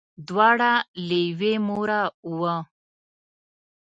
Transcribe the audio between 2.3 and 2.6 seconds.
وه.